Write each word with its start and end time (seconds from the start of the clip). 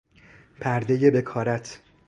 پردهٔ 0.61 1.11
بکارت 1.11 1.79